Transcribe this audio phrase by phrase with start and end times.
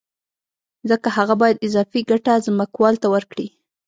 [0.89, 3.47] ځکه هغه باید اضافي ګټه ځمکوال ته ورکړي